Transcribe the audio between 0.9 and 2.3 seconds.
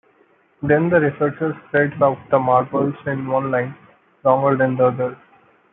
researcher spreads out